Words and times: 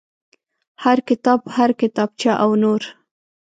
هر 0.83 0.97
کتاب 1.09 1.39
هر 1.57 1.69
کتابچه 1.81 2.31
او 2.43 2.51
نور. 2.63 2.81